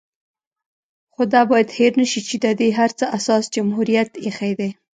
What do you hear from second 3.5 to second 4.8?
جمهوريت ايښی دی